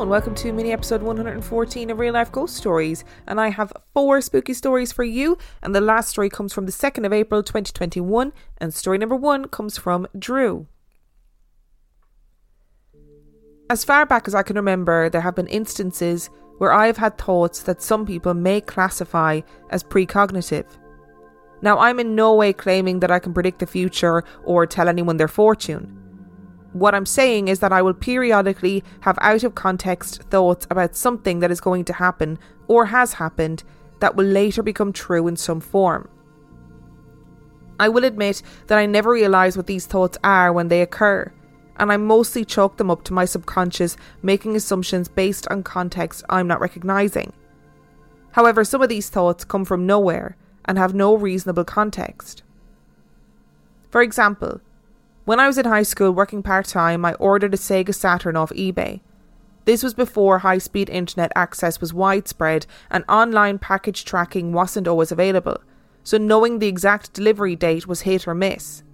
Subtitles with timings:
[0.00, 3.02] And welcome to mini episode 114 of Real Life Ghost Stories.
[3.26, 5.38] And I have four spooky stories for you.
[5.62, 8.34] And the last story comes from the 2nd of April 2021.
[8.58, 10.66] And story number one comes from Drew.
[13.70, 17.16] As far back as I can remember, there have been instances where I have had
[17.16, 19.40] thoughts that some people may classify
[19.70, 20.66] as precognitive.
[21.62, 25.16] Now, I'm in no way claiming that I can predict the future or tell anyone
[25.16, 26.05] their fortune.
[26.76, 31.40] What I'm saying is that I will periodically have out of context thoughts about something
[31.40, 33.64] that is going to happen or has happened
[34.00, 36.06] that will later become true in some form.
[37.80, 41.32] I will admit that I never realise what these thoughts are when they occur,
[41.78, 46.46] and I mostly chalk them up to my subconscious making assumptions based on context I'm
[46.46, 47.32] not recognising.
[48.32, 52.42] However, some of these thoughts come from nowhere and have no reasonable context.
[53.88, 54.60] For example,
[55.26, 58.50] when I was in high school working part time, I ordered a Sega Saturn off
[58.50, 59.00] eBay.
[59.64, 65.10] This was before high speed internet access was widespread and online package tracking wasn't always
[65.10, 65.60] available,
[66.04, 68.84] so knowing the exact delivery date was hit or miss.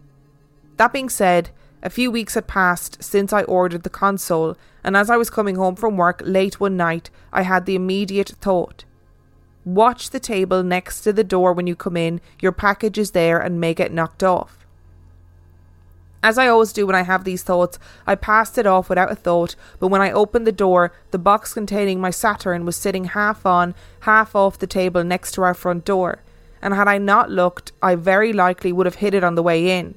[0.79, 1.51] That being said,
[1.83, 5.57] a few weeks had passed since I ordered the console, and as I was coming
[5.57, 8.85] home from work late one night, I had the immediate thought
[9.65, 13.39] Watch the table next to the door when you come in, your package is there
[13.39, 14.62] and may get knocked off.
[16.25, 19.17] As I always do when I have these thoughts, I passed it off without a
[19.17, 23.45] thought, but when I opened the door, the box containing my Saturn was sitting half
[23.45, 26.23] on, half off the table next to our front door,
[26.61, 29.77] and had I not looked, I very likely would have hit it on the way
[29.79, 29.97] in.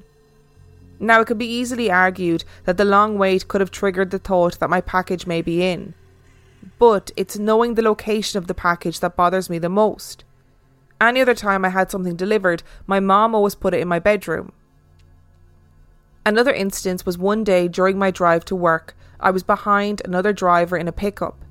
[0.98, 4.58] Now, it could be easily argued that the long wait could have triggered the thought
[4.58, 5.94] that my package may be in.
[6.78, 10.24] But it's knowing the location of the package that bothers me the most.
[11.00, 14.52] Any other time I had something delivered, my mom always put it in my bedroom.
[16.26, 20.76] Another instance was one day during my drive to work, I was behind another driver
[20.76, 21.44] in a pickup.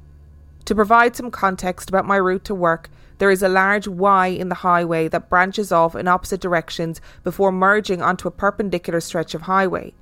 [0.66, 4.50] To provide some context about my route to work, there is a large Y in
[4.50, 9.44] the highway that branches off in opposite directions before merging onto a perpendicular stretch of
[9.44, 9.94] highway.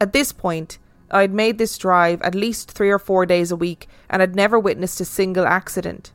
[0.00, 0.78] At this point,
[1.10, 4.34] I had made this drive at least three or four days a week and had
[4.34, 6.12] never witnessed a single accident.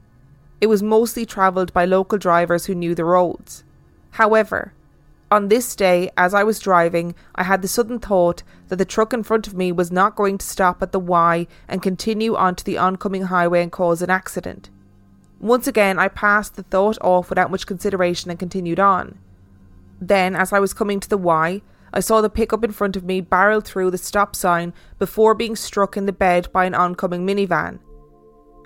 [0.59, 3.63] It was mostly travelled by local drivers who knew the roads.
[4.13, 4.73] However,
[5.33, 9.13] on this day, as I was driving, I had the sudden thought that the truck
[9.13, 12.63] in front of me was not going to stop at the Y and continue onto
[12.63, 14.69] the oncoming highway and cause an accident.
[15.39, 19.17] Once again, I passed the thought off without much consideration and continued on.
[19.99, 23.03] Then, as I was coming to the Y, I saw the pickup in front of
[23.03, 27.25] me barrel through the stop sign before being struck in the bed by an oncoming
[27.25, 27.79] minivan.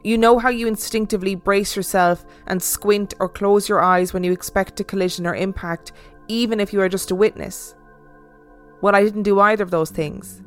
[0.04, 4.34] You know how you instinctively brace yourself and squint or close your eyes when you
[4.34, 5.94] expect a collision or impact,
[6.28, 7.76] even if you are just a witness.
[8.82, 10.42] Well, I didn't do either of those things.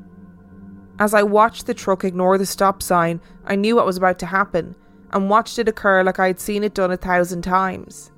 [0.99, 4.27] As I watched the truck ignore the stop sign, I knew what was about to
[4.27, 4.77] happen
[5.13, 8.13] and watched it occur like I had seen it done a thousand times.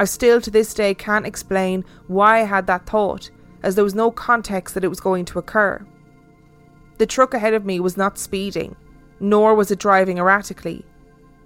[0.00, 3.30] I still to this day can't explain why I had that thought,
[3.62, 5.86] as there was no context that it was going to occur.
[6.98, 8.76] The truck ahead of me was not speeding,
[9.20, 10.84] nor was it driving erratically.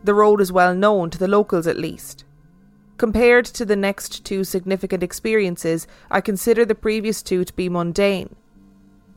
[0.05, 2.25] The road is well known to the locals at least.
[2.98, 8.34] Compared to the next two significant experiences, I consider the previous two to be mundane.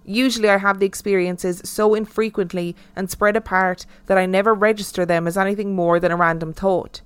[0.05, 5.27] Usually, I have the experiences so infrequently and spread apart that I never register them
[5.27, 7.01] as anything more than a random thought.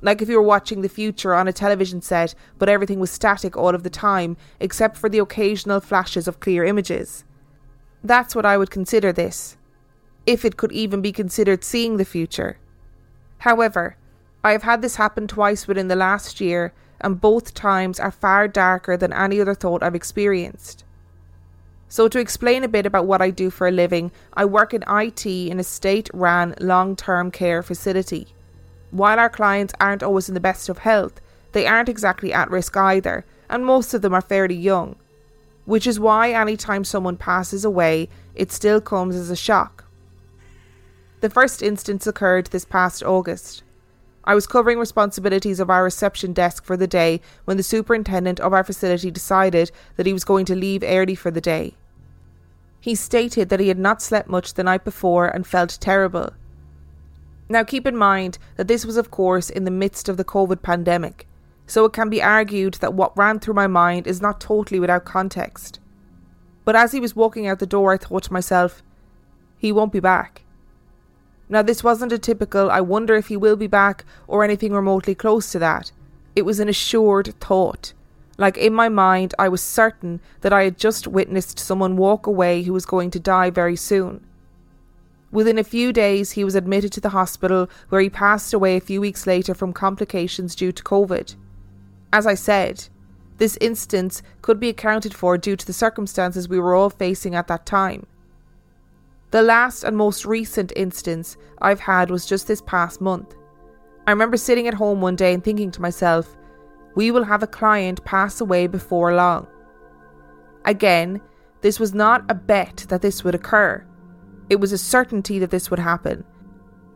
[0.00, 3.56] Like if you were watching the future on a television set, but everything was static
[3.56, 7.24] all of the time, except for the occasional flashes of clear images.
[8.04, 9.56] That's what I would consider this,
[10.24, 12.58] if it could even be considered seeing the future.
[13.38, 13.96] However,
[14.46, 18.46] I have had this happen twice within the last year, and both times are far
[18.46, 20.84] darker than any other thought I've experienced.
[21.88, 24.84] So, to explain a bit about what I do for a living, I work in
[24.86, 28.28] IT in a state ran long term care facility.
[28.92, 32.76] While our clients aren't always in the best of health, they aren't exactly at risk
[32.76, 34.94] either, and most of them are fairly young.
[35.64, 39.86] Which is why anytime someone passes away, it still comes as a shock.
[41.20, 43.64] The first instance occurred this past August.
[44.26, 48.52] I was covering responsibilities of our reception desk for the day when the superintendent of
[48.52, 51.74] our facility decided that he was going to leave early for the day.
[52.80, 56.30] He stated that he had not slept much the night before and felt terrible.
[57.48, 60.62] Now, keep in mind that this was, of course, in the midst of the COVID
[60.62, 61.28] pandemic,
[61.68, 65.04] so it can be argued that what ran through my mind is not totally without
[65.04, 65.78] context.
[66.64, 68.82] But as he was walking out the door, I thought to myself,
[69.56, 70.42] he won't be back.
[71.48, 75.14] Now, this wasn't a typical, I wonder if he will be back, or anything remotely
[75.14, 75.92] close to that.
[76.34, 77.92] It was an assured thought.
[78.38, 82.62] Like in my mind, I was certain that I had just witnessed someone walk away
[82.62, 84.26] who was going to die very soon.
[85.30, 88.80] Within a few days, he was admitted to the hospital where he passed away a
[88.80, 91.34] few weeks later from complications due to COVID.
[92.12, 92.88] As I said,
[93.38, 97.48] this instance could be accounted for due to the circumstances we were all facing at
[97.48, 98.06] that time.
[99.36, 103.34] The last and most recent instance I've had was just this past month.
[104.06, 106.38] I remember sitting at home one day and thinking to myself,
[106.94, 109.46] we will have a client pass away before long.
[110.64, 111.20] Again,
[111.60, 113.84] this was not a bet that this would occur.
[114.48, 116.24] It was a certainty that this would happen.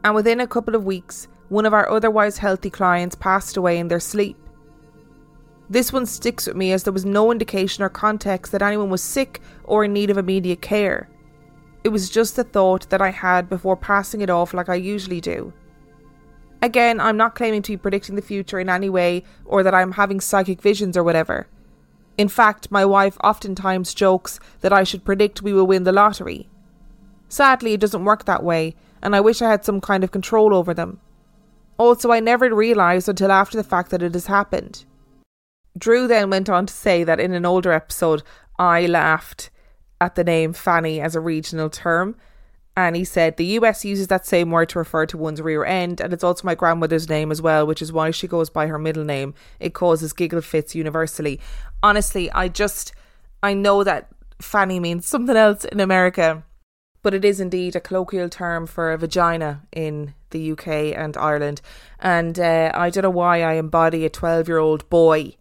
[0.03, 3.89] And within a couple of weeks, one of our otherwise healthy clients passed away in
[3.89, 4.39] their sleep.
[5.69, 9.03] This one sticks with me as there was no indication or context that anyone was
[9.03, 11.11] sick or in need of immediate care.
[11.83, 15.21] It was just a thought that I had before passing it off like I usually
[15.21, 15.53] do.
[16.63, 19.93] Again, I'm not claiming to be predicting the future in any way or that I'm
[19.93, 21.47] having psychic visions or whatever.
[22.19, 26.51] In fact, my wife oftentimes jokes that I should predict we will win the lottery.
[27.31, 30.55] Sadly, it doesn't work that way, and I wish I had some kind of control
[30.55, 31.01] over them.
[31.79, 34.85] Also, I never realised until after the fact that it has happened.
[35.79, 38.23] Drew then went on to say that in an older episode,
[38.59, 39.49] I laughed
[40.01, 42.17] at the name Fanny as a regional term.
[42.77, 46.01] And he said the US uses that same word to refer to one's rear end,
[46.01, 48.79] and it's also my grandmother's name as well, which is why she goes by her
[48.79, 49.35] middle name.
[49.59, 51.41] It causes giggle fits universally.
[51.83, 52.93] Honestly, I just,
[53.43, 54.09] I know that
[54.41, 56.45] Fanny means something else in America,
[57.03, 61.61] but it is indeed a colloquial term for a vagina in the UK and Ireland.
[61.99, 65.35] And uh, I don't know why I embody a 12 year old boy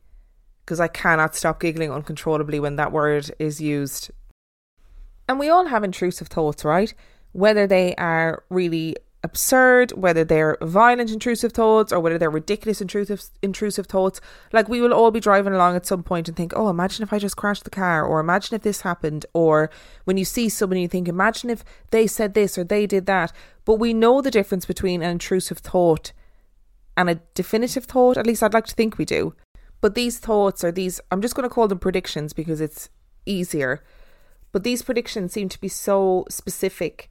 [0.65, 4.11] because I cannot stop giggling uncontrollably when that word is used.
[5.29, 6.91] And we all have intrusive thoughts, right?
[7.33, 13.21] Whether they are really absurd, whether they're violent intrusive thoughts or whether they're ridiculous intrusive
[13.43, 14.19] intrusive thoughts.
[14.51, 17.13] Like we will all be driving along at some point and think, "Oh, imagine if
[17.13, 19.69] I just crashed the car," or "Imagine if this happened," or
[20.05, 23.31] when you see someone you think, "Imagine if they said this or they did that."
[23.65, 26.11] But we know the difference between an intrusive thought
[26.97, 28.17] and a definitive thought.
[28.17, 29.35] At least I'd like to think we do.
[29.79, 32.89] But these thoughts are these, I'm just going to call them predictions because it's
[33.25, 33.83] easier.
[34.51, 37.09] But these predictions seem to be so specific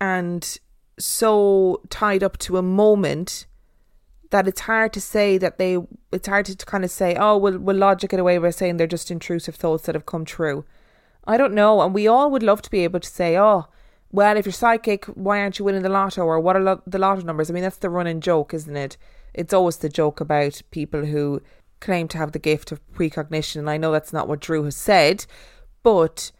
[0.00, 0.58] and
[0.98, 3.46] so tied up to a moment
[4.30, 5.78] that it's hard to say that they,
[6.12, 8.86] it's hard to kind of say, oh, we'll, we'll logic it away by saying they're
[8.86, 10.64] just intrusive thoughts that have come true.
[11.26, 11.80] I don't know.
[11.80, 13.66] And we all would love to be able to say, oh,
[14.10, 16.22] well, if you're psychic, why aren't you winning the lotto?
[16.22, 17.50] Or what are lo- the lotto numbers?
[17.50, 18.96] I mean, that's the running joke, isn't it?
[19.32, 21.42] It's always the joke about people who
[21.80, 23.60] claim to have the gift of precognition.
[23.60, 25.26] And I know that's not what Drew has said,
[25.82, 26.30] but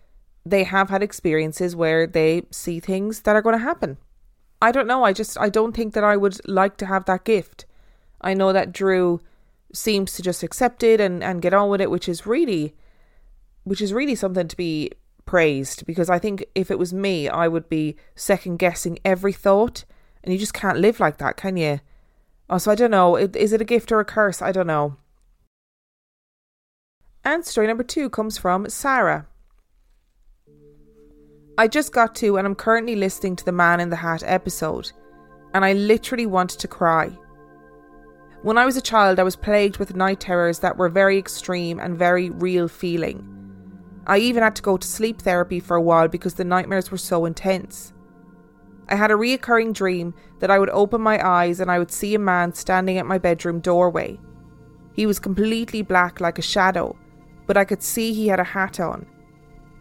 [0.47, 3.99] they have had experiences where they see things that are going to happen.
[4.61, 5.05] I don't know.
[5.05, 7.67] I just, I don't think that I would like to have that gift.
[8.21, 9.21] I know that Drew
[9.73, 12.75] seems to just accept it and, and get on with it, which is really,
[13.65, 14.91] which is really something to be
[15.27, 19.85] praised because I think if it was me, I would be second guessing every thought.
[20.23, 21.81] And you just can't live like that, can you?
[22.49, 23.17] Oh, so I don't know.
[23.17, 24.41] Is it a gift or a curse?
[24.41, 24.97] I don't know.
[27.25, 29.27] And story number two comes from Sarah.
[31.57, 34.91] I just got to, and I'm currently listening to the Man in the Hat episode,
[35.55, 37.17] and I literally wanted to cry.
[38.43, 41.79] When I was a child, I was plagued with night terrors that were very extreme
[41.79, 43.31] and very real feeling.
[44.05, 46.99] I even had to go to sleep therapy for a while because the nightmares were
[46.99, 47.93] so intense.
[48.89, 52.17] I had a reoccurring dream that I would open my eyes and I would see
[52.17, 54.19] a man standing at my bedroom doorway.
[54.93, 56.99] He was completely black like a shadow,
[57.47, 59.07] but I could see he had a hat on.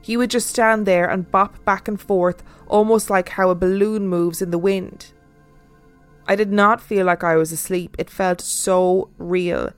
[0.03, 4.09] He would just stand there and bop back and forth, almost like how a balloon
[4.09, 5.13] moves in the wind.
[6.27, 9.71] I did not feel like I was asleep, it felt so real.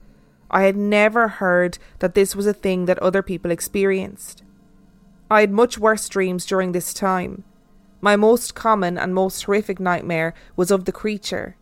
[0.50, 4.42] I had never heard that this was a thing that other people experienced.
[5.30, 7.44] I had much worse dreams during this time.
[8.02, 11.56] My most common and most horrific nightmare was of the creature.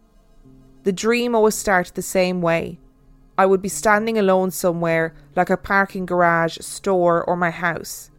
[0.84, 2.80] The dream always started the same way.
[3.38, 8.10] I would be standing alone somewhere, like a parking garage, store, or my house.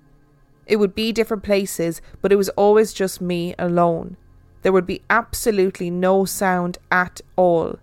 [0.66, 4.16] It would be different places, but it was always just me alone.
[4.62, 7.78] There would be absolutely no sound at all.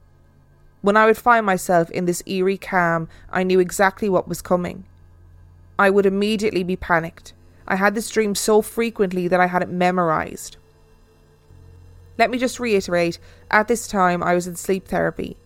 [0.82, 4.86] When I would find myself in this eerie calm, I knew exactly what was coming.
[5.78, 7.34] I would immediately be panicked.
[7.68, 10.58] I had this dream so frequently that I had it memorized.
[12.18, 13.20] Let me just reiterate
[13.52, 15.38] at this time, I was in sleep therapy.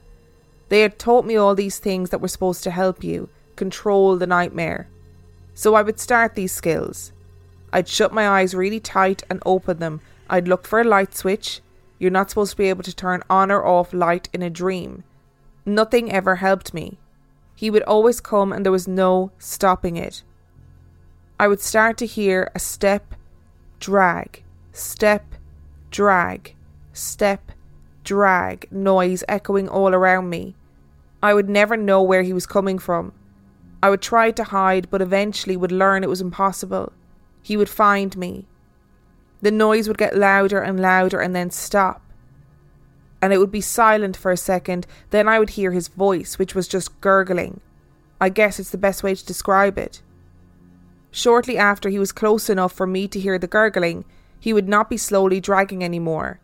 [0.70, 4.28] They had taught me all these things that were supposed to help you control the
[4.28, 4.88] nightmare.
[5.54, 7.12] So I would start these skills.
[7.76, 10.00] I'd shut my eyes really tight and open them.
[10.30, 11.60] I'd look for a light switch.
[12.00, 15.04] You're not supposed to be able to turn on or off light in a dream.
[15.66, 17.00] Nothing ever helped me.
[17.54, 20.24] He would always come and there was no stopping it.
[21.38, 23.14] I would start to hear a step,
[23.82, 24.42] drag,
[24.72, 25.36] step,
[25.92, 26.56] drag,
[26.94, 27.52] step,
[28.06, 30.56] drag, noise echoing all around me.
[31.22, 33.12] I would never know where he was coming from.
[33.84, 36.94] I would try to hide, but eventually would learn it was impossible.
[37.46, 38.48] He would find me.
[39.44, 42.02] The noise would get louder and louder and then stop.
[43.22, 46.56] And it would be silent for a second, then I would hear his voice, which
[46.56, 47.62] was just gurgling.
[48.20, 50.02] I guess it's the best way to describe it.
[51.12, 54.06] Shortly after he was close enough for me to hear the gurgling,
[54.40, 56.40] he would not be slowly dragging anymore.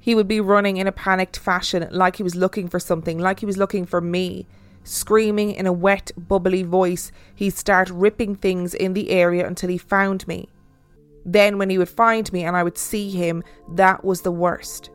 [0.00, 3.40] He would be running in a panicked fashion, like he was looking for something, like
[3.40, 4.46] he was looking for me.
[4.84, 9.78] Screaming in a wet, bubbly voice, he'd start ripping things in the area until he
[9.78, 10.48] found me.
[11.24, 13.42] Then, when he would find me and I would see him,
[13.74, 14.90] that was the worst.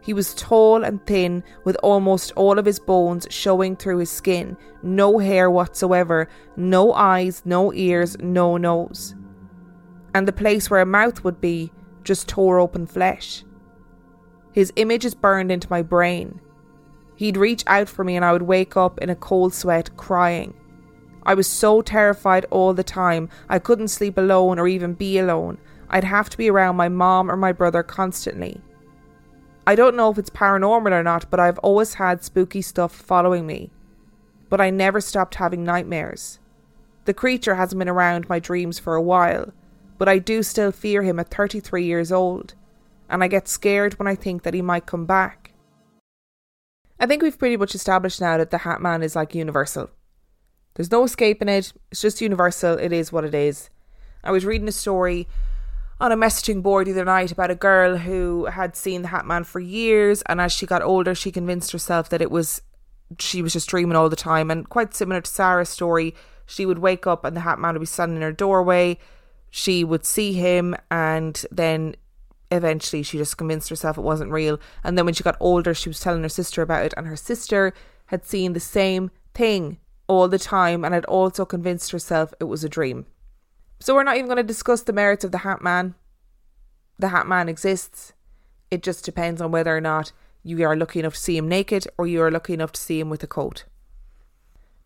[0.00, 4.56] He was tall and thin, with almost all of his bones showing through his skin,
[4.82, 9.14] no hair whatsoever, no eyes, no ears, no nose.
[10.14, 11.70] And the place where a mouth would be
[12.02, 13.44] just tore open flesh.
[14.52, 16.40] His image is burned into my brain.
[17.16, 20.54] He'd reach out for me and I would wake up in a cold sweat crying.
[21.24, 25.58] I was so terrified all the time, I couldn't sleep alone or even be alone.
[25.88, 28.60] I'd have to be around my mom or my brother constantly.
[29.66, 33.46] I don't know if it's paranormal or not, but I've always had spooky stuff following
[33.46, 33.70] me.
[34.48, 36.40] But I never stopped having nightmares.
[37.04, 39.52] The creature hasn't been around my dreams for a while,
[39.98, 42.54] but I do still fear him at 33 years old,
[43.08, 45.41] and I get scared when I think that he might come back.
[47.02, 49.90] I think we've pretty much established now that the Hat Man is like universal.
[50.74, 53.70] There's no escaping it, it's just universal, it is what it is.
[54.22, 55.26] I was reading a story
[56.00, 59.26] on a messaging board the other night about a girl who had seen the Hat
[59.26, 62.62] Man for years, and as she got older, she convinced herself that it was
[63.18, 64.48] she was just dreaming all the time.
[64.48, 66.14] And quite similar to Sarah's story,
[66.46, 68.96] she would wake up and the Hat Man would be standing in her doorway.
[69.50, 71.96] She would see him, and then
[72.56, 74.60] eventually she just convinced herself it wasn't real.
[74.84, 77.16] And then when she got older, she was telling her sister about it, and her
[77.16, 77.72] sister
[78.06, 82.62] had seen the same thing all the time and had also convinced herself it was
[82.62, 83.06] a dream.
[83.80, 85.94] So we're not even going to discuss the merits of the Hat Man.
[86.98, 88.12] The Hat Man exists.
[88.70, 91.86] It just depends on whether or not you are lucky enough to see him naked
[91.96, 93.64] or you are lucky enough to see him with a coat.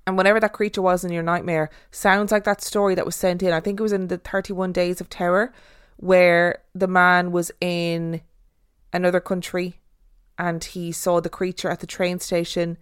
[0.07, 3.43] And whatever that creature was in your nightmare sounds like that story that was sent
[3.43, 3.53] in.
[3.53, 5.53] I think it was in the 31 Days of Terror,
[5.97, 8.21] where the man was in
[8.93, 9.81] another country
[10.39, 12.77] and he saw the creature at the train station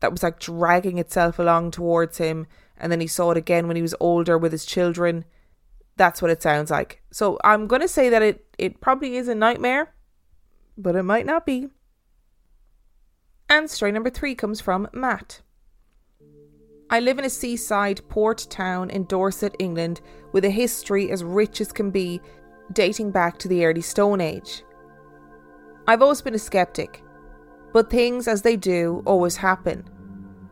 [0.00, 2.46] that was like dragging itself along towards him.
[2.76, 5.24] And then he saw it again when he was older with his children
[6.00, 7.02] that's what it sounds like.
[7.10, 9.92] So I'm going to say that it, it probably is a nightmare,
[10.78, 11.68] but it might not be.
[13.50, 15.42] And story number three comes from Matt.
[16.88, 20.00] I live in a seaside port town in Dorset, England,
[20.32, 22.22] with a history as rich as can be,
[22.72, 24.64] dating back to the early Stone Age.
[25.86, 27.02] I've always been a skeptic,
[27.72, 29.88] but things as they do always happen.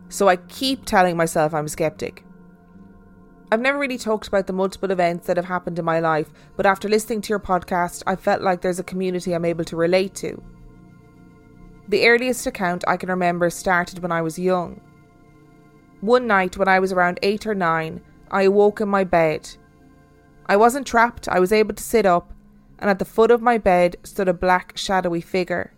[0.09, 2.25] So I keep telling myself I'm a skeptic.
[3.51, 6.67] I've never really talked about the multiple events that have happened in my life, but
[6.67, 10.15] after listening to your podcast, I felt like there's a community I'm able to relate
[10.17, 10.43] to.
[11.89, 14.81] The earliest account I can remember started when I was young.
[16.01, 19.49] One night, when I was around eight or nine, I awoke in my bed.
[20.49, 22.33] I wasn't trapped, I was able to sit up,
[22.79, 25.73] and at the foot of my bed stood a black, shadowy figure.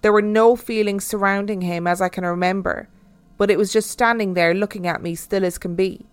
[0.00, 2.88] There were no feelings surrounding him as I can remember,
[3.36, 6.06] but it was just standing there looking at me, still as can be.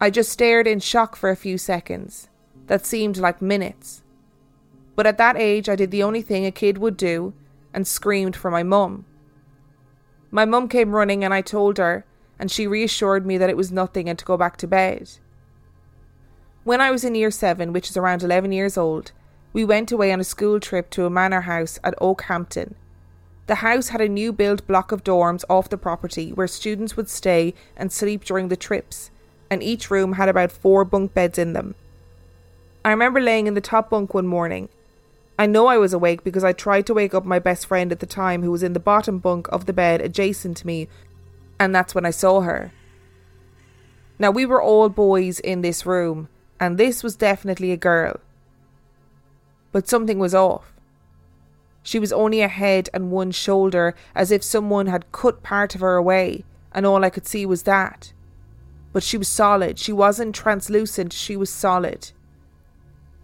[0.00, 2.28] I just stared in shock for a few seconds.
[2.66, 4.02] That seemed like minutes.
[4.94, 7.34] But at that age, I did the only thing a kid would do
[7.74, 9.04] and screamed for my mum.
[10.30, 12.04] My mum came running and I told her,
[12.38, 15.10] and she reassured me that it was nothing and to go back to bed.
[16.66, 19.12] When I was in year seven, which is around 11 years old,
[19.52, 22.74] we went away on a school trip to a manor house at Okehampton.
[23.46, 27.08] The house had a new built block of dorms off the property where students would
[27.08, 29.12] stay and sleep during the trips
[29.48, 31.76] and each room had about four bunk beds in them.
[32.84, 34.68] I remember laying in the top bunk one morning.
[35.38, 38.00] I know I was awake because I tried to wake up my best friend at
[38.00, 40.88] the time who was in the bottom bunk of the bed adjacent to me,
[41.60, 42.72] and that's when I saw her.
[44.18, 48.20] Now, we were all boys in this room, and this was definitely a girl.
[49.72, 50.72] But something was off.
[51.82, 55.80] She was only a head and one shoulder, as if someone had cut part of
[55.80, 58.12] her away, and all I could see was that
[58.96, 59.78] but she was solid.
[59.78, 62.12] She wasn't translucent, she was solid.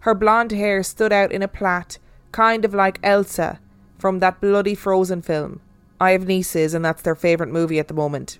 [0.01, 1.97] Her blonde hair stood out in a plait,
[2.31, 3.59] kind of like Elsa
[3.97, 5.61] from that bloody Frozen film.
[5.99, 8.37] I have nieces, and that's their favourite movie at the moment.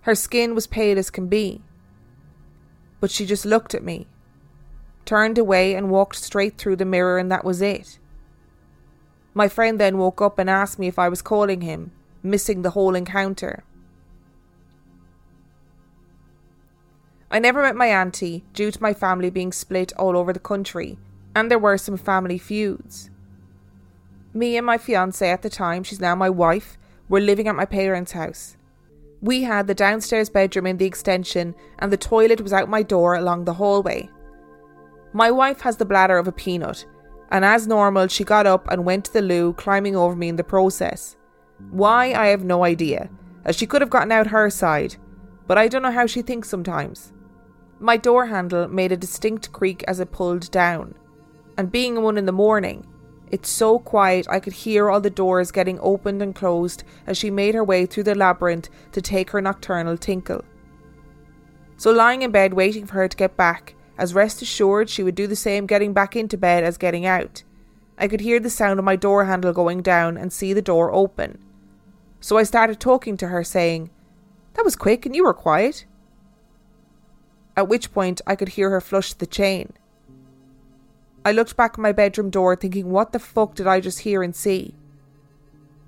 [0.00, 1.62] Her skin was pale as can be,
[3.04, 4.06] but she just looked at me.
[5.04, 7.98] turned away, and walked straight through the mirror, and that was it.
[9.34, 11.92] My friend then woke up and asked me if I was calling him,
[12.22, 13.62] missing the whole encounter.
[17.30, 20.96] I never met my auntie due to my family being split all over the country,
[21.36, 23.10] and there were some family feuds.
[24.32, 26.78] Me and my fiance at the time, she's now my wife,
[27.10, 28.56] were living at my parents' house.
[29.24, 33.14] We had the downstairs bedroom in the extension, and the toilet was out my door
[33.14, 34.10] along the hallway.
[35.14, 36.84] My wife has the bladder of a peanut,
[37.30, 40.36] and as normal, she got up and went to the loo, climbing over me in
[40.36, 41.16] the process.
[41.70, 43.08] Why, I have no idea,
[43.46, 44.96] as she could have gotten out her side,
[45.46, 47.14] but I don't know how she thinks sometimes.
[47.80, 50.96] My door handle made a distinct creak as it pulled down,
[51.56, 52.86] and being one in the morning,
[53.34, 57.32] it's so quiet I could hear all the doors getting opened and closed as she
[57.32, 60.44] made her way through the labyrinth to take her nocturnal tinkle.
[61.76, 65.16] So, lying in bed waiting for her to get back, as rest assured she would
[65.16, 67.42] do the same getting back into bed as getting out,
[67.98, 70.94] I could hear the sound of my door handle going down and see the door
[70.94, 71.38] open.
[72.20, 73.90] So I started talking to her, saying,
[74.52, 75.86] That was quick and you were quiet.
[77.56, 79.72] At which point I could hear her flush the chain.
[81.24, 84.22] I looked back at my bedroom door thinking, what the fuck did I just hear
[84.22, 84.74] and see?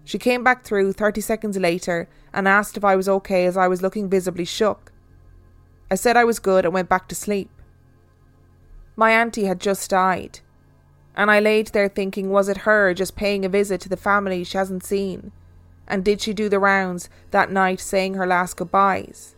[0.05, 3.69] She came back through 30 seconds later and asked if I was okay as I
[3.69, 4.93] was looking visibly shook.
[5.91, 7.51] I said I was good and went back to sleep.
[8.97, 10.41] My auntie had just died,
[11.15, 14.43] and I laid there thinking, was it her just paying a visit to the family
[14.43, 15.33] she hasn't seen?
[15.87, 19.36] And did she do the rounds that night saying her last goodbyes?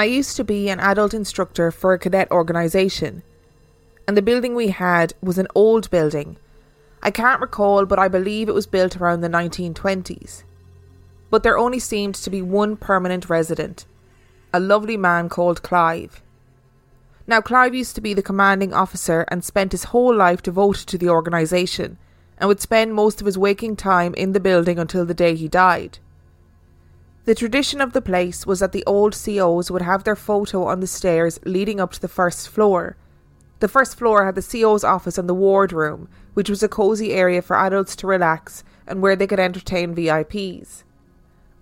[0.00, 3.22] I used to be an adult instructor for a cadet organisation,
[4.08, 6.38] and the building we had was an old building.
[7.02, 10.44] I can't recall, but I believe it was built around the 1920s.
[11.28, 13.84] But there only seemed to be one permanent resident,
[14.54, 16.22] a lovely man called Clive.
[17.26, 20.96] Now, Clive used to be the commanding officer and spent his whole life devoted to
[20.96, 21.98] the organisation,
[22.38, 25.46] and would spend most of his waking time in the building until the day he
[25.46, 25.98] died.
[27.26, 30.80] The tradition of the place was that the old COs would have their photo on
[30.80, 32.96] the stairs leading up to the first floor.
[33.58, 37.12] The first floor had the CO's office and the ward room, which was a cosy
[37.12, 40.82] area for adults to relax and where they could entertain VIPs.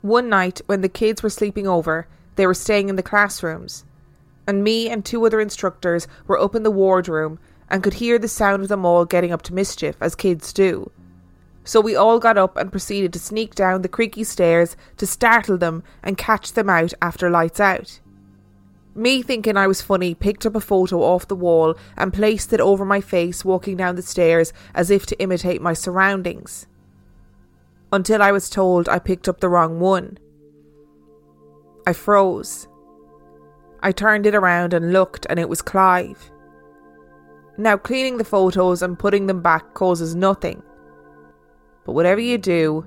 [0.01, 3.85] One night, when the kids were sleeping over, they were staying in the classrooms,
[4.47, 8.17] and me and two other instructors were up in the ward room and could hear
[8.17, 10.93] the sound of them all getting up to mischief, as kids do
[11.69, 15.59] so we all got up and proceeded to sneak down the creaky stairs to startle
[15.59, 18.01] them and catch them out after lights out.
[18.95, 22.61] Me thinking I was funny, picked up a photo off the wall and placed it
[22.63, 26.67] over my face walking down the stairs as if to imitate my surroundings.
[27.93, 30.17] Until I was told I picked up the wrong one.
[31.87, 32.67] I froze.
[33.83, 36.31] I turned it around and looked, and it was Clive.
[37.59, 40.63] Now, cleaning the photos and putting them back causes nothing.
[41.89, 42.85] But whatever you do,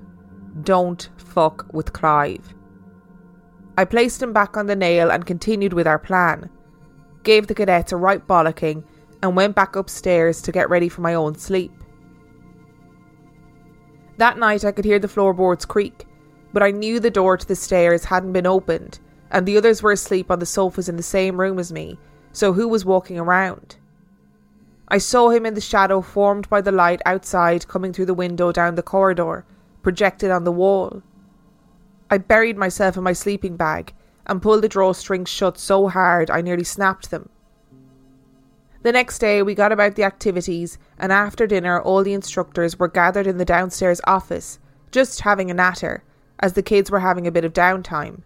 [0.62, 2.54] don't fuck with Clive.
[3.76, 6.48] I placed him back on the nail and continued with our plan.
[7.24, 8.84] Gave the cadets a right bollocking
[9.20, 11.72] and went back upstairs to get ready for my own sleep.
[14.18, 16.06] That night I could hear the floorboards creak,
[16.52, 19.00] but I knew the door to the stairs hadn't been opened,
[19.32, 21.98] and the others were asleep on the sofas in the same room as me,
[22.30, 23.78] so who was walking around?
[24.92, 28.52] I saw him in the shadow formed by the light outside coming through the window
[28.52, 29.46] down the corridor,
[29.82, 31.02] projected on the wall.
[32.10, 33.94] I buried myself in my sleeping bag
[34.26, 37.30] and pulled the drawstrings shut so hard I nearly snapped them.
[38.82, 42.88] The next day, we got about the activities, and after dinner, all the instructors were
[42.88, 44.58] gathered in the downstairs office,
[44.90, 46.04] just having a natter,
[46.38, 48.24] as the kids were having a bit of downtime.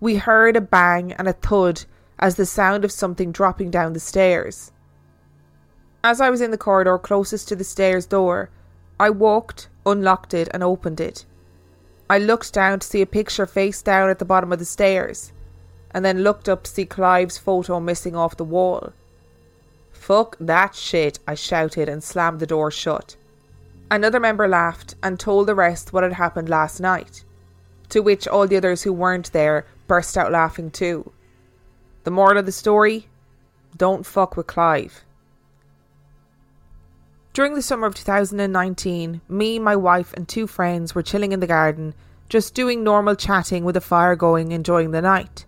[0.00, 1.84] We heard a bang and a thud
[2.18, 4.72] as the sound of something dropping down the stairs.
[6.02, 8.50] As I was in the corridor closest to the stairs door,
[8.98, 11.24] I walked, unlocked it, and opened it.
[12.08, 15.32] I looked down to see a picture face down at the bottom of the stairs,
[15.90, 18.92] and then looked up to see Clive's photo missing off the wall.
[19.92, 23.16] Fuck that shit, I shouted and slammed the door shut.
[23.90, 27.24] Another member laughed and told the rest what had happened last night,
[27.88, 31.12] to which all the others who weren't there burst out laughing too.
[32.04, 33.08] The moral of the story?
[33.76, 35.04] Don't fuck with Clive.
[37.36, 41.46] During the summer of 2019, me, my wife, and two friends were chilling in the
[41.46, 41.92] garden,
[42.30, 45.44] just doing normal chatting with a fire going, enjoying the night.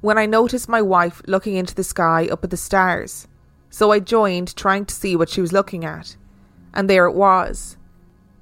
[0.00, 3.28] When I noticed my wife looking into the sky up at the stars,
[3.68, 6.16] so I joined, trying to see what she was looking at.
[6.72, 7.76] And there it was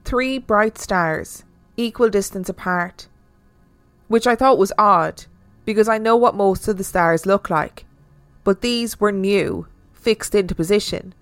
[0.05, 1.43] three bright stars,
[1.77, 3.09] equal distance apart.
[4.07, 5.25] Which I thought was odd,
[5.65, 7.85] because I know what most of the stars look like
[8.45, 11.15] but these were new, fixed into position.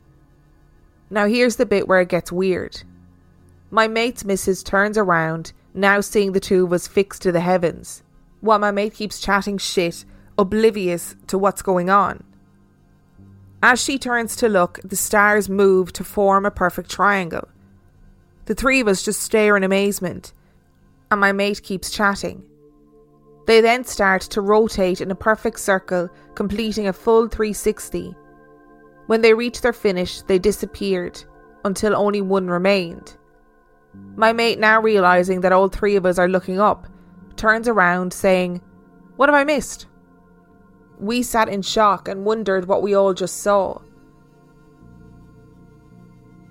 [1.11, 2.83] Now, here's the bit where it gets weird.
[3.71, 8.03] My mate's missus turns around, now seeing the two of us fixed to the heavens,
[8.40, 10.05] while my mate keeps chatting shit,
[10.37, 12.25] oblivious to what's going on.
[13.62, 17.49] As she turns to look, the stars move to form a perfect triangle.
[18.44, 20.33] The three of us just stare in amazement,
[21.11, 22.44] and my mate keeps chatting.
[23.47, 28.14] They then start to rotate in a perfect circle, completing a full 360.
[29.09, 31.25] When they reached their finish, they disappeared
[31.64, 33.16] until only one remained.
[34.16, 36.87] My mate, now realizing that all three of us are looking up,
[37.35, 38.61] turns around saying,
[39.16, 39.87] What have I missed?
[41.01, 43.81] We sat in shock and wondered what we all just saw.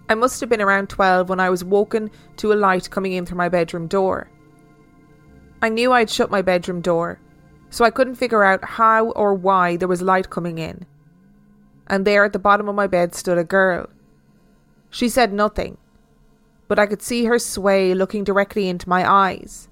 [0.09, 3.27] I must have been around 12 when I was woken to a light coming in
[3.27, 4.31] through my bedroom door.
[5.61, 7.19] I knew I'd shut my bedroom door,
[7.69, 10.87] so I couldn't figure out how or why there was light coming in.
[11.87, 13.87] And there at the bottom of my bed stood a girl.
[14.89, 15.77] She said nothing,
[16.67, 19.69] but I could see her sway looking directly into my eyes.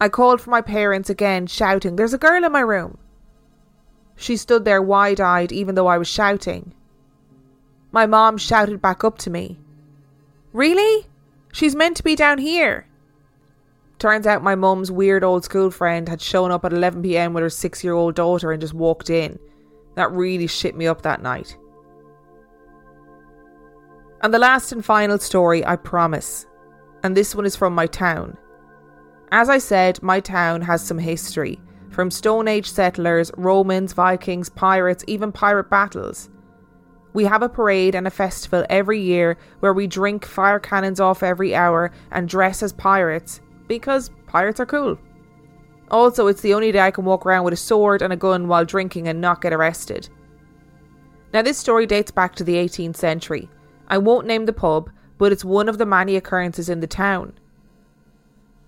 [0.00, 2.98] I called for my parents again, shouting, There's a girl in my room.
[4.16, 6.72] She stood there wide eyed, even though I was shouting.
[7.90, 9.58] My mom shouted back up to me,
[10.52, 11.06] Really?
[11.52, 12.86] She's meant to be down here.
[13.98, 17.50] Turns out my mum's weird old school friend had shown up at 11pm with her
[17.50, 19.38] six year old daughter and just walked in.
[19.98, 21.58] That really shit me up that night.
[24.22, 26.46] And the last and final story, I promise.
[27.02, 28.38] And this one is from my town.
[29.32, 35.02] As I said, my town has some history, from Stone Age settlers, Romans, Vikings, pirates,
[35.08, 36.30] even pirate battles.
[37.12, 41.24] We have a parade and a festival every year where we drink fire cannons off
[41.24, 44.96] every hour and dress as pirates because pirates are cool.
[45.90, 48.48] Also, it's the only day I can walk around with a sword and a gun
[48.48, 50.08] while drinking and not get arrested.
[51.32, 53.48] Now, this story dates back to the 18th century.
[53.88, 57.34] I won't name the pub, but it's one of the many occurrences in the town.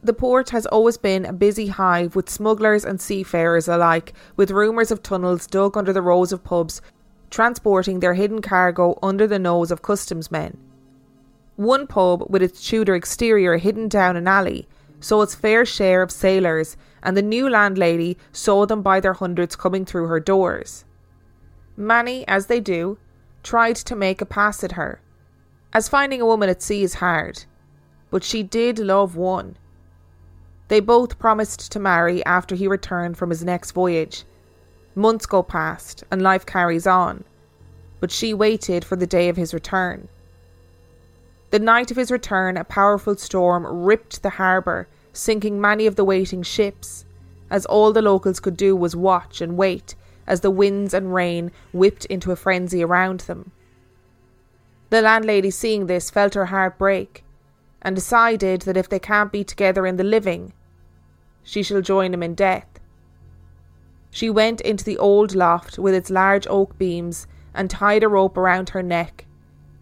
[0.03, 4.91] The port has always been a busy hive with smugglers and seafarers alike, with rumours
[4.91, 6.81] of tunnels dug under the rows of pubs,
[7.29, 10.57] transporting their hidden cargo under the nose of customs men.
[11.57, 14.67] One pub, with its Tudor exterior hidden down an alley,
[15.01, 19.57] saw its fair share of sailors, and the new landlady saw them by their hundreds
[19.57, 20.85] coming through her doors.
[21.77, 22.99] Many, as they do,
[23.43, 25.01] tried to make a pass at her,
[25.73, 27.45] as finding a woman at sea is hard,
[28.11, 29.57] but she did love one
[30.71, 34.23] they both promised to marry after he returned from his next voyage.
[34.95, 37.25] Months go past, and life carries on,
[37.99, 40.07] but she waited for the day of his return.
[41.51, 46.05] The night of his return, a powerful storm ripped the harbour, sinking many of the
[46.05, 47.05] waiting ships,
[47.51, 49.97] as all the locals could do was watch and wait
[50.29, 53.51] as the winds and rain whipped into a frenzy around them.
[54.91, 57.25] The landlady, seeing this, felt her heart break
[57.83, 60.53] and decided that if they can't be together in the living,
[61.43, 62.79] she shall join him in death.
[64.13, 68.37] She went into the old loft with its large oak beams and tied a rope
[68.37, 69.25] around her neck,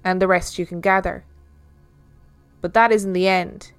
[0.03, 1.25] and the rest you can gather.
[2.61, 3.73] But that isn't the end.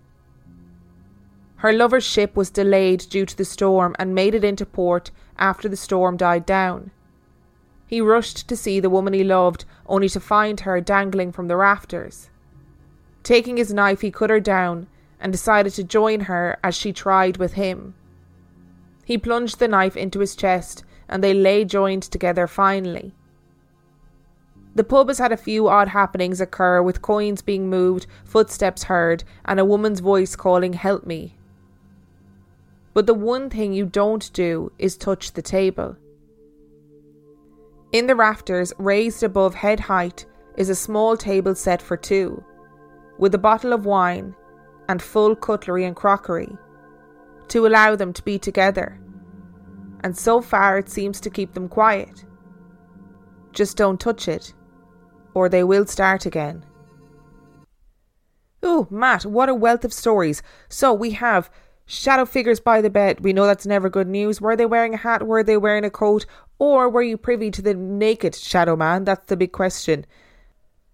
[1.57, 5.67] Her lover's ship was delayed due to the storm and made it into port after
[5.67, 6.91] the storm died down.
[7.85, 11.57] He rushed to see the woman he loved, only to find her dangling from the
[11.57, 12.29] rafters.
[13.23, 14.87] Taking his knife, he cut her down
[15.19, 17.95] and decided to join her as she tried with him.
[19.03, 23.15] He plunged the knife into his chest and they lay joined together finally.
[24.75, 29.23] The pub has had a few odd happenings occur with coins being moved, footsteps heard,
[29.45, 31.37] and a woman's voice calling, Help me.
[32.93, 35.97] But the one thing you don't do is touch the table.
[37.91, 42.43] In the rafters, raised above head height, is a small table set for two,
[43.17, 44.35] with a bottle of wine,
[44.87, 46.55] and full cutlery and crockery
[47.47, 48.99] to allow them to be together.
[50.03, 52.25] And so far it seems to keep them quiet.
[53.51, 54.53] Just don't touch it,
[55.33, 56.65] or they will start again.
[58.61, 60.41] Oh, Matt, what a wealth of stories.
[60.67, 61.49] So we have
[61.85, 63.21] shadow figures by the bed.
[63.21, 64.41] We know that's never good news.
[64.41, 65.25] Were they wearing a hat?
[65.25, 66.25] Were they wearing a coat?
[66.59, 69.05] Or were you privy to the naked shadow man?
[69.05, 70.05] That's the big question.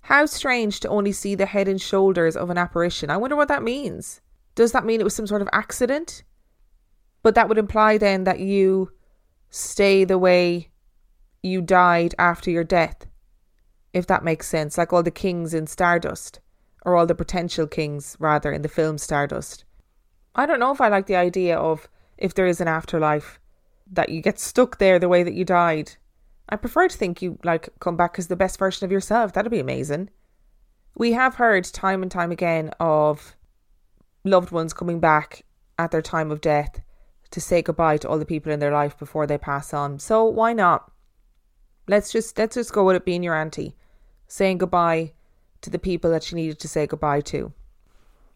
[0.02, 3.10] How strange to only see the head and shoulders of an apparition.
[3.10, 4.22] I wonder what that means.
[4.54, 6.24] Does that mean it was some sort of accident?
[7.24, 8.92] But that would imply then that you
[9.50, 10.70] stay the way
[11.42, 13.08] you died after your death.
[13.96, 14.78] If that makes sense.
[14.78, 16.40] Like all the kings in Stardust.
[16.84, 19.66] Or all the potential kings, rather, in the film Stardust.
[20.36, 23.40] I don't know if I like the idea of if there is an afterlife,
[23.92, 25.94] that you get stuck there the way that you died
[26.48, 29.34] I prefer to think you like come back as the best version of yourself.
[29.34, 30.10] That'd be amazing.
[30.96, 33.36] We have heard time and time again of
[34.24, 35.44] loved ones coming back
[35.78, 36.82] at their time of death
[37.32, 40.00] to say goodbye to all the people in their life before they pass on.
[40.00, 40.92] So why not?
[41.88, 43.76] Let's just let's just go with it being your auntie,
[44.28, 45.14] saying goodbye
[45.62, 47.52] to the people that she needed to say goodbye to.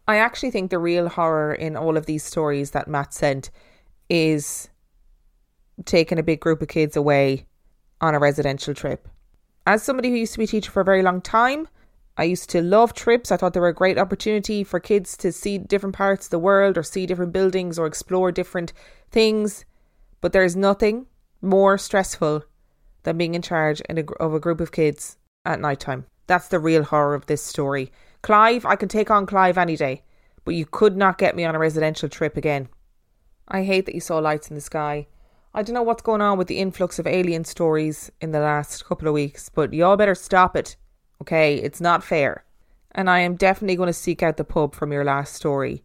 [0.06, 3.50] I actually think the real horror in all of these stories that Matt sent
[4.08, 4.68] is
[5.84, 7.46] taking a big group of kids away
[8.00, 9.06] on a residential trip.
[9.66, 11.68] As somebody who used to be a teacher for a very long time,
[12.16, 13.30] I used to love trips.
[13.30, 16.38] I thought they were a great opportunity for kids to see different parts of the
[16.38, 18.72] world or see different buildings or explore different
[19.10, 19.64] things.
[20.20, 21.06] But there's nothing
[21.40, 22.42] more stressful
[23.04, 23.80] than being in charge
[24.18, 26.06] of a group of kids at night time.
[26.26, 27.92] That's the real horror of this story.
[28.22, 30.02] Clive, I can take on Clive any day,
[30.44, 32.68] but you could not get me on a residential trip again.
[33.48, 35.06] I hate that you saw lights in the sky.
[35.52, 38.84] I don't know what's going on with the influx of alien stories in the last
[38.84, 40.76] couple of weeks, but y'all better stop it.
[41.20, 42.44] Okay, it's not fair.
[42.92, 45.82] And I am definitely going to seek out the pub from your last story.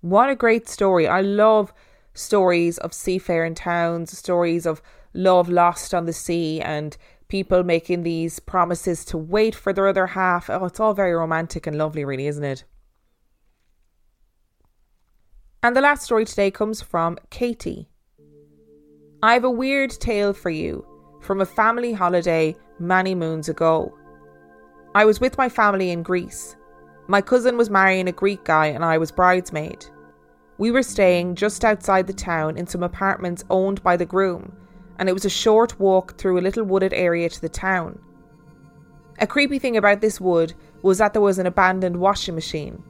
[0.00, 1.06] What a great story.
[1.06, 1.72] I love
[2.14, 6.96] stories of seafaring towns, stories of love lost on the sea, and
[7.28, 10.50] people making these promises to wait for their other half.
[10.50, 12.64] Oh, it's all very romantic and lovely, really, isn't it?
[15.62, 17.88] And the last story today comes from Katie.
[19.22, 20.86] I have a weird tale for you
[21.22, 23.96] from a family holiday many moons ago.
[24.94, 26.56] I was with my family in Greece.
[27.08, 29.86] My cousin was marrying a Greek guy and I was bridesmaid.
[30.58, 34.54] We were staying just outside the town in some apartments owned by the groom,
[34.98, 37.98] and it was a short walk through a little wooded area to the town.
[39.18, 42.82] A creepy thing about this wood was that there was an abandoned washing machine.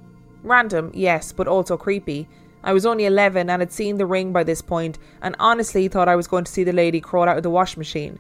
[0.43, 2.29] Random, yes, but also creepy,
[2.63, 6.09] I was only 11 and had seen the ring by this point and honestly thought
[6.09, 8.19] I was going to see the lady crawl out of the washing machine.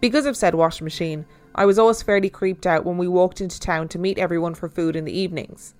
[0.00, 3.60] Because of said washing machine, I was always fairly creeped out when we walked into
[3.60, 5.74] town to meet everyone for food in the evenings.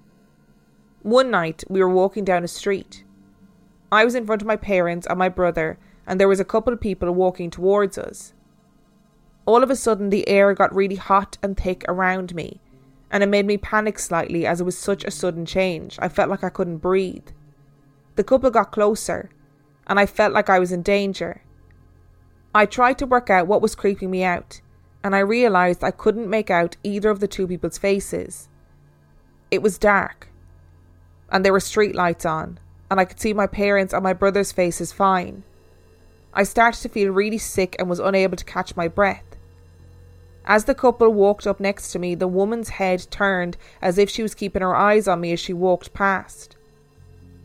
[1.03, 3.05] One night, we were walking down a street.
[3.91, 6.73] I was in front of my parents and my brother, and there was a couple
[6.73, 8.35] of people walking towards us.
[9.47, 12.61] All of a sudden, the air got really hot and thick around me,
[13.11, 15.99] and it made me panic slightly as it was such a sudden change.
[16.01, 17.29] I felt like I couldn't breathe.
[18.17, 19.31] The couple got closer,
[19.87, 21.43] and I felt like I was in danger.
[22.55, 24.61] I tried to work out what was creeping me out,
[25.03, 28.49] and I realised I couldn't make out either of the two people's faces.
[29.51, 30.29] It was dark,
[31.31, 32.59] and there were street lights on,
[32.91, 35.45] and I could see my parents' and my brother's faces fine.
[36.33, 39.25] I started to feel really sick and was unable to catch my breath.
[40.45, 44.23] As the couple walked up next to me, the woman's head turned as if she
[44.23, 46.57] was keeping her eyes on me as she walked past.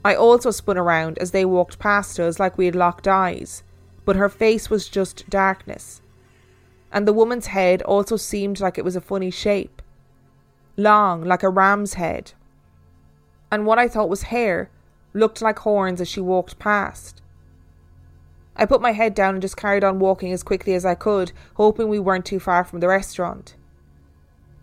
[0.03, 3.63] I also spun around as they walked past us like we had locked eyes,
[4.05, 6.01] but her face was just darkness.
[6.91, 9.81] And the woman's head also seemed like it was a funny shape
[10.77, 12.33] long, like a ram's head.
[13.51, 14.69] And what I thought was hair
[15.13, 17.21] looked like horns as she walked past.
[18.55, 21.31] I put my head down and just carried on walking as quickly as I could,
[21.55, 23.55] hoping we weren't too far from the restaurant.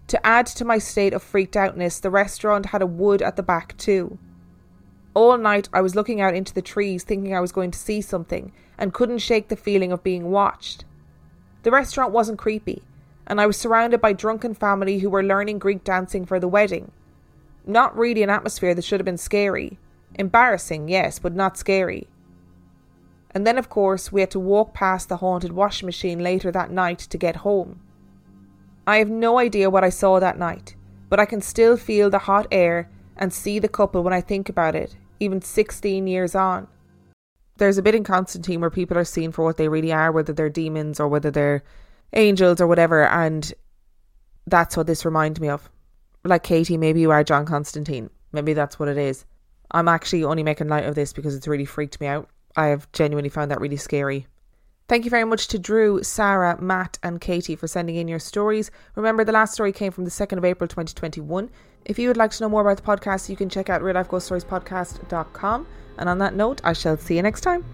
[0.08, 3.42] To add to my state of freaked outness, the restaurant had a wood at the
[3.42, 4.18] back too.
[5.14, 8.00] All night I was looking out into the trees thinking I was going to see
[8.00, 10.84] something and couldn't shake the feeling of being watched.
[11.62, 12.82] The restaurant wasn't creepy,
[13.26, 16.90] and I was surrounded by drunken family who were learning Greek dancing for the wedding.
[17.64, 19.78] Not really an atmosphere that should have been scary.
[20.14, 22.08] Embarrassing, yes, but not scary.
[23.34, 26.70] And then, of course, we had to walk past the haunted washing machine later that
[26.70, 27.80] night to get home.
[28.86, 30.74] I have no idea what I saw that night,
[31.08, 34.48] but I can still feel the hot air and see the couple when I think
[34.48, 36.66] about it, even 16 years on.
[37.58, 40.32] There's a bit in Constantine where people are seen for what they really are, whether
[40.32, 41.62] they're demons or whether they're
[42.12, 43.52] angels or whatever, and
[44.46, 45.70] that's what this reminds me of.
[46.24, 48.10] Like Katie, maybe you are John Constantine.
[48.32, 49.24] Maybe that's what it is.
[49.70, 52.28] I'm actually only making light of this because it's really freaked me out.
[52.56, 54.26] I have genuinely found that really scary.
[54.88, 58.70] Thank you very much to Drew, Sarah, Matt, and Katie for sending in your stories.
[58.94, 61.48] Remember, the last story came from the 2nd of April 2021.
[61.84, 65.66] If you would like to know more about the podcast, you can check out reallifeghoststoriespodcast.com.
[65.98, 67.64] And on that note, I shall see you next time.